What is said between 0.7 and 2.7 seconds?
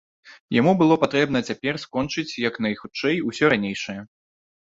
было патрэбна цяпер скончыць як